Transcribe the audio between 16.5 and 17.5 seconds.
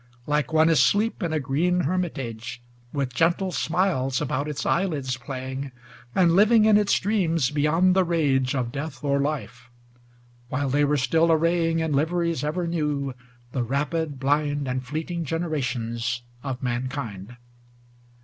mankind.